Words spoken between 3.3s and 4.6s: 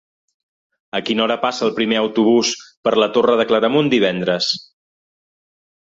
de Claramunt divendres?